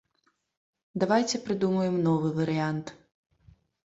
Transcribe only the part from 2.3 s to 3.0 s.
варыянт.